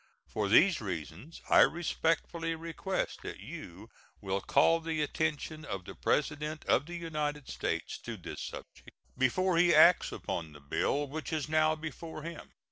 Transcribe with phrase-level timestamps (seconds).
[0.25, 6.65] For these reasons I respectfully request that you will call the attention of the President
[6.65, 11.47] of the United States to this subject before he acts upon the bill which is
[11.47, 12.49] now before him.